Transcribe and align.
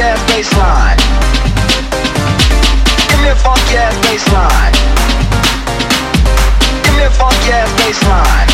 ass 0.00 0.20
bassline. 0.28 0.96
Give 3.08 3.20
me 3.20 3.28
a 3.28 3.34
funky 3.34 3.76
ass 3.76 3.96
bassline. 4.04 4.74
Give 6.84 6.94
me 6.96 7.04
a 7.04 7.10
funky 7.10 7.52
ass 7.52 7.70
bassline. 7.78 8.48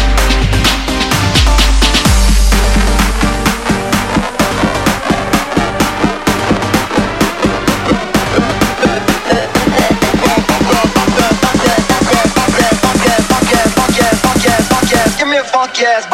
Give 15.18 15.28
me 15.28 15.38
a 15.38 15.44
funk 15.44 15.82
ass 15.82 16.06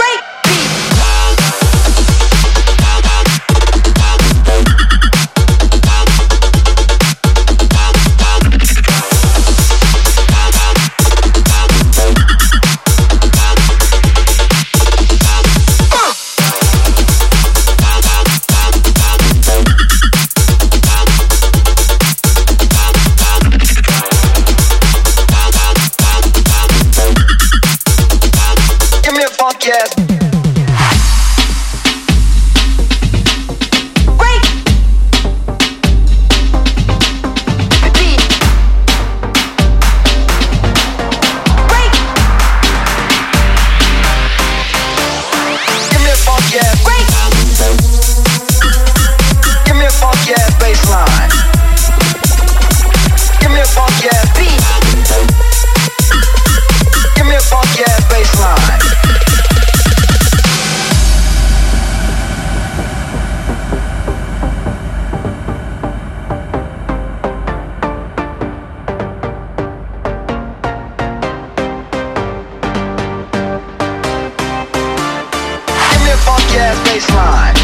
funky 76.53 76.61
ass. 76.61 77.55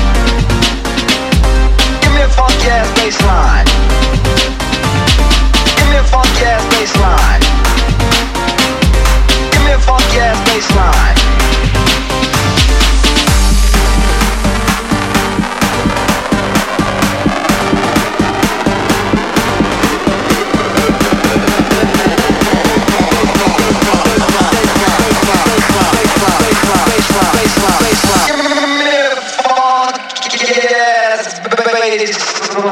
Give 2.01 2.13
me 2.13 2.23
a 2.23 2.29
funky 2.29 2.69
ass 2.69 2.89
bassline. 2.97 3.19
Give 3.19 3.38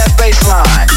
that 0.00 0.16
bassline. 0.16 0.89